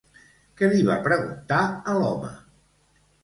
[0.61, 1.59] Què li va preguntar
[1.91, 2.31] a l'home?